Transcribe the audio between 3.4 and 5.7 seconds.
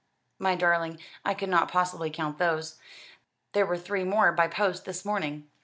There were three more by post this morning."